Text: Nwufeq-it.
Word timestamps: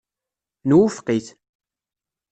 Nwufeq-it. 0.67 1.27